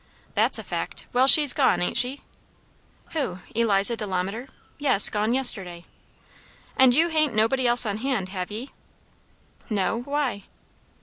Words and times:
"That's 0.33 0.57
a 0.57 0.63
fact. 0.63 1.05
Well, 1.13 1.27
she's 1.27 1.53
gone, 1.53 1.79
ain't 1.79 1.95
she?" 1.95 2.21
"Who, 3.13 3.37
Eliza 3.53 3.95
Delamater? 3.95 4.49
Yes; 4.79 5.09
gone 5.11 5.35
yesterday." 5.35 5.85
"And 6.75 6.95
you 6.95 7.09
hain't 7.09 7.35
nobody 7.35 7.67
else 7.67 7.85
on 7.85 7.97
hand, 7.97 8.29
have 8.29 8.49
ye?" 8.49 8.71
"No. 9.69 10.01
Why?" 10.01 10.45